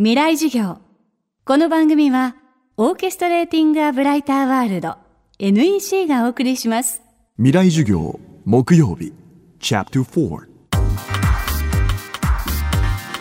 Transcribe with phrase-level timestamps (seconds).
[0.00, 0.78] 未来授業。
[1.44, 2.36] この番組は
[2.76, 4.94] オーケストレーティング・ア・ブライター・ワールド
[5.40, 7.02] NEC がお送りします。
[7.36, 9.12] 未来授業木曜日
[9.58, 10.38] チャプター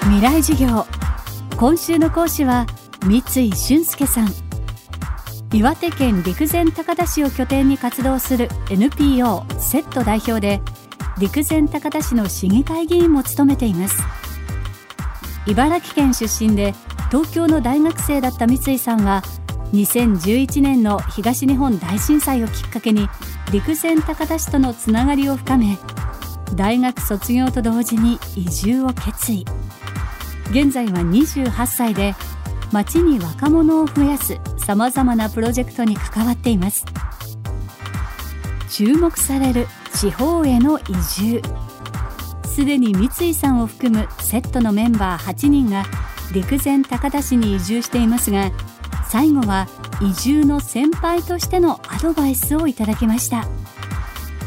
[0.02, 0.86] 未来授業。
[1.58, 2.68] 今週の講師は
[3.08, 4.28] 三井俊介さん。
[5.52, 10.62] 岩手県陸前高田市を拠点に活動する NPO セット代表で
[11.18, 14.27] 陸前高田市の市議会議員も務めています
[15.48, 16.74] 茨城県出身で
[17.10, 19.24] 東京の大学生だった三井さんは
[19.74, 23.08] 2011年の東日本大震災をきっかけに
[23.52, 25.78] 陸前高田市とのつながりを深め
[26.56, 29.46] 大学卒業と同時に移住を決意。
[30.52, 32.16] 現在は28歳で
[32.72, 36.86] 町に若者を増やすさまざまなプロジェクトに関わっています。
[38.70, 40.84] 注目される地方への移
[41.20, 41.42] 住。
[42.58, 45.86] すでに三井さんを含むセットのメンバー8人が
[46.34, 48.52] 陸前高田市に移住していますが
[49.12, 49.68] 最後は
[50.02, 53.44] 移住の先輩としてのアドバイスをいただきました。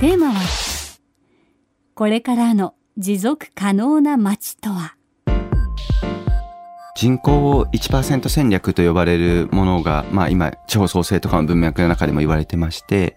[0.01, 0.41] テーマは
[1.95, 4.97] これからの持続可能な街とは。
[7.01, 13.17] 人口1%戦略と呼ばれるものが、まあ今、地方創生とかの文脈の中でも言われてまして、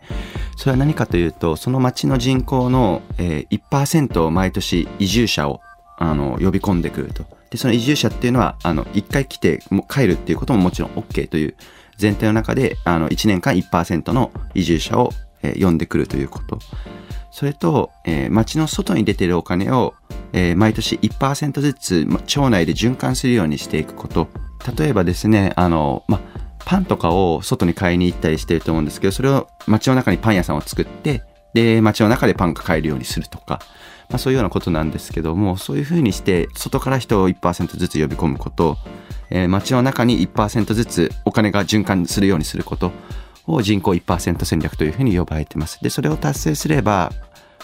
[0.56, 5.60] それは何かというと、その町の人口の、えー、1%を毎年移住者を
[5.98, 7.26] あの呼び込んでくると。
[7.50, 9.60] で、その移住者っていうのは、あの、一回来て
[9.90, 11.58] 帰るっていうことももちろん OK という
[12.02, 15.10] 前提の中で、あの、1年間1%の移住者を、
[15.44, 16.60] えー、呼んでくるということ。
[17.32, 19.94] それと、えー、町の外に出てるお金を、
[20.34, 24.28] えー、毎年1%ずつ町内で循環するようにしていくこと。
[24.78, 26.22] 例えばですね、あの、ま、
[26.66, 33.60] パンとかを外に買いに行ったりしてると思うんですけど、それを町の中にパン屋さんを作って、で、街の中でパンが買えるようにするとか、
[34.10, 38.78] まあ、そういうようなことなんですけども、そういうふうにして、外から人を1%ずつ呼び込むこと、
[39.30, 42.92] えー、街の中に1%ずつお金が循環するようにすること、
[43.48, 45.80] を人口1%戦略というふうに呼ばれてます。
[45.82, 47.12] で、それを達成すれば、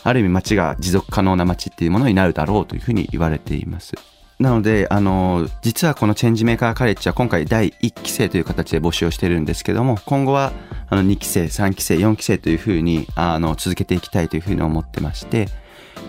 [0.04, 3.96] ある意味街が持続可能な街っていうものになるだろうというふうに言われています。
[4.40, 10.54] なので、あの、実はこのチェンジメーカーカレッジは今回第1期生という形で募集をしてるんですけども、今後は
[10.90, 15.50] あの2期生、3期生、4期生というふうにあの続けていきたいというふうに思ってまして、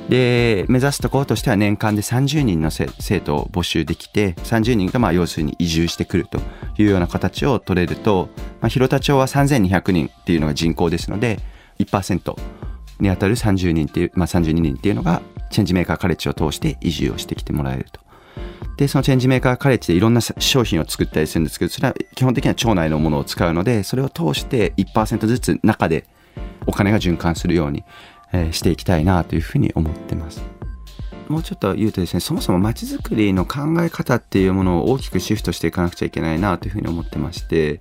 [0.09, 2.87] で、目指すところとしては年間で30人の生
[3.21, 6.41] 徒を募集できて、30人がまあ要するに移住してくると
[6.79, 8.29] いうような形を取れると、
[8.61, 11.41] まあ、広田町は3200人っていうのが人口ですので、
[11.79, 12.37] 1%
[13.01, 18.01] に当たる30人っていう、まあ、32人っていうのが、チェンジメーカーカレッジを通して移住をしてきてもらえると。
[18.77, 26.07] で、そのチェンジメーカーカレッジでいろんな商品を作ったりするんですけど、それは基本的には町内のものを使うので、それを通して1%ずつ中で
[26.67, 27.85] お金が循環するように、
[28.33, 30.43] え、していきたいなというふうに思ってます。
[31.29, 37.81] もうちょっと言うとですね、そもそも街づくりの考え方っていうものを大きくシフトしていかなくちゃいけないなというふうに思ってまして、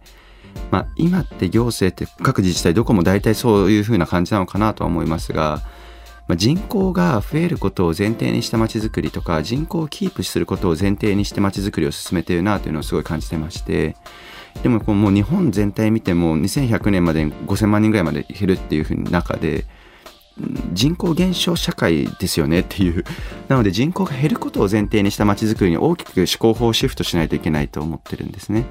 [0.72, 5.62] まあ、今って行政って各自治体どこも大体そういうふうな感じなのかなとは思いますが、
[6.28, 13.96] まあ、人口が増えることを前提にした街づくりとか人口をキープすることを前提にしてまちづくりを進めているなというのをすごい感じてまして
[14.62, 19.66] でもこうもう日本全体見ても2100年までに5000万人ぐらいまで減るっていうふうに中で
[20.74, 23.04] 人口減少社会ですよねっていう
[23.48, 28.66] なので人口が減ることを前提にした街づくりに大きく思考法をシフトしないといけないと思ってるんですね。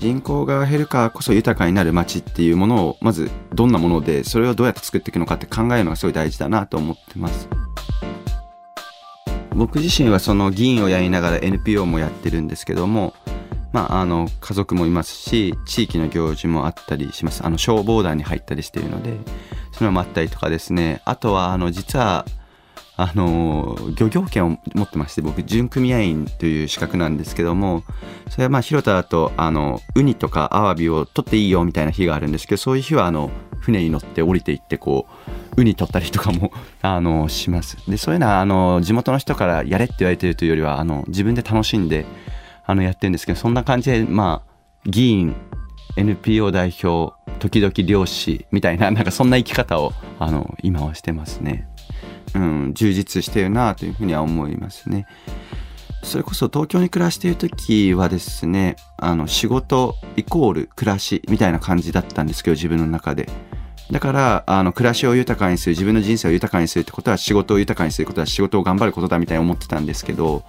[0.00, 7.48] 人口が減るからこそ豊かになる街っていうものをまずどんなものでそれをどうやって作っていくのかって考えるのがすごい大事だなと思ってます
[9.54, 13.12] 僕自身はその議員をやりながら NPO もやってるんですけども
[13.72, 17.44] まあ、あの家族もいますし地域の行事もあったりします。
[17.44, 19.18] あの消防団に入ったりしているのでそうい
[19.82, 21.02] うのもあったりとかですね。
[21.04, 22.24] あとはあの実は
[23.02, 27.82] あの漁業権を持ってまして僕準組合員という資格なんですけども
[28.28, 35.06] それはまあ広田だとあのウニとかアワビを取っていいよみたいな日があるんですけどそういう日はあの船に乗って降りていってこ
[35.56, 36.52] うウニ取ったりとかも
[36.82, 37.78] あのします。
[37.88, 42.04] でそういうのはあの地元の人からやれって言われてるというよりはあの自分で楽しんで
[42.70, 45.34] あのやってるんですけどそんな感じでまあ議員
[45.96, 51.66] NPO 代表時々漁師みたいな なんかそんな生き方をあの今はしてますね。
[52.32, 55.06] うん、充実してるなというふうには思いますね。
[56.04, 63.28] それこそ東京に暮らしている時はですね、あの仕事イコール暮らしみたいな感じだったんですけど、自分の中で。
[63.90, 70.44] だから、あの、暮らしを豊かにする、自分の人生を豊かにするってことは仕事を豊かにすることは仕事を頑張ることだみたいに思ってたんですけど、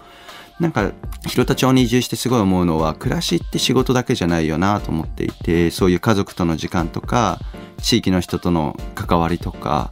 [0.62, 0.92] なんか、
[1.28, 7.40] 広田町に移住してすごい思うのは、暮らしって仕事だけじゃないよなと思っていて、そういう家族との時間とか、
[7.82, 9.92] 地域の人との関わりとか、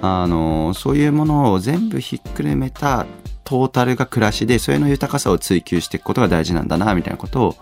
[0.00, 3.06] あのそういうものを全部ひっくるめた
[3.44, 7.56] トータルが暮らしでそれの豊かさを追求していくことが大事なんだなみたいなことを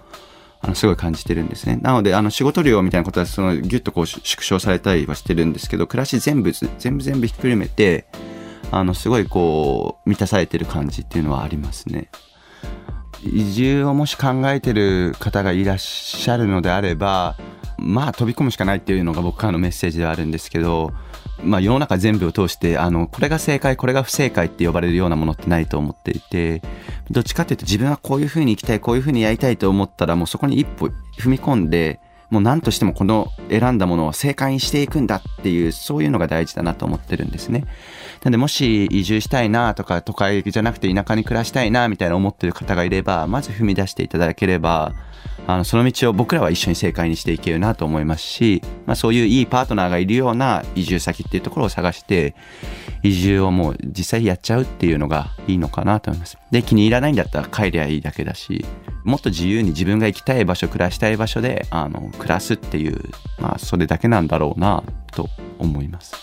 [0.61, 8.07] あのすごい感じてるんですねなのであの仕事量みたいなことはそのギュッとこう縮小されたりはしてるんですけど暮らし全部全部全部ひっくるめて
[8.71, 12.11] あのすごいこう満たされてる感じっていうのはありますね。
[13.23, 17.37] 移住をもし考えてる方がいらっしゃるのであれば
[17.79, 20.93] まあ飛び込むしかないっていうのが僕からのメッセージではあるんですけど、
[21.43, 26.63] まあ、世の中全部を通してあのこれが正解これが不正解って呼ばれるようなものってないと思っていて
[27.11, 30.87] どっちかっていうと自分はこういうふうに生きたいこういうふうにやりたいと思ったらもうそこに一歩
[31.19, 37.65] 踏み込んでもう何としてもこの選んだものを正解にしていくんだっていうそういうのが大事だなと思ってるんですね。
[38.25, 44.95] なんでもし移住したいなとか都会じゃなくて田舎に暮らしたいなみたいな思ってる方がいればまず踏み出していただければ
[45.47, 52.35] あのその道を僕らは一緒に正解にしていけるなと思いますし、まあ、そういういいパートナーがいるような移住先っていうところを探して
[53.03, 56.39] 移住をもう実際やっちゃうっていうのがいいのかなと思います。
[56.51, 58.65] で気に入らないんだったら帰りゃいいだけだし
[59.05, 63.01] もっと自由に自分が行きたい場所暮らしたい場所であの暮らすっていう
[63.39, 64.83] まあそれだけなんだろうな
[65.13, 65.29] と
[65.59, 66.15] 思います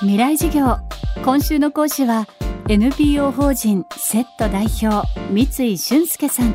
[0.00, 0.78] 未来事業
[1.24, 2.26] 今週の講師は
[2.68, 6.54] NPO 法人セット代表三井俊介さん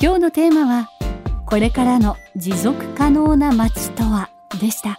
[0.00, 0.90] 今日のテーマは
[1.46, 4.28] これからの持続可能な街とは？
[4.58, 4.98] でした。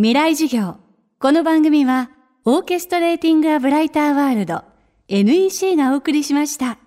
[0.00, 0.76] 未来授業。
[1.18, 2.10] この番組は、
[2.46, 4.64] オーケストレーティング・ア・ブライター・ワールド、
[5.08, 6.78] NEC がお送りしました。